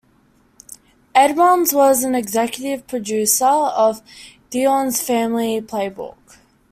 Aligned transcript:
Edmonds 1.13 1.75
was 1.75 2.03
an 2.03 2.15
executive 2.15 2.87
producer 2.87 3.45
of 3.45 4.01
"Deion's 4.49 4.99
Family 4.99 5.61
Playbook". 5.61 6.17